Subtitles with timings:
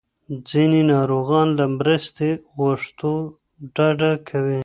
[0.49, 3.11] ځینې ناروغان له مرستې غوښتو
[3.75, 4.59] ډډه کوي.